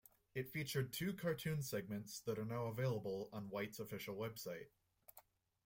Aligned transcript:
It 0.33 0.49
featured 0.49 0.91
two 0.93 1.13
cartoon 1.13 1.61
segments 1.61 2.21
that 2.21 2.39
are 2.39 2.45
now 2.45 2.65
available 2.65 3.29
on 3.31 3.51
White's 3.51 3.77
official 3.77 4.15
website. 4.15 4.69